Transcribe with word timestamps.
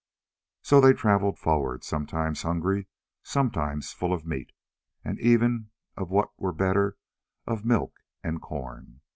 So 0.63 0.81
they 0.81 0.93
travelled 0.93 1.37
forward, 1.37 1.83
sometimes 1.83 2.41
hungry, 2.41 2.87
sometimes 3.21 3.93
full 3.93 4.13
of 4.15 4.25
meat, 4.25 4.51
and 5.05 5.19
even 5.19 5.69
of 5.95 6.09
what 6.09 6.31
were 6.39 6.53
better, 6.53 6.97
of 7.45 7.65
milk 7.65 7.99
and 8.23 8.41
corn. 8.41 9.01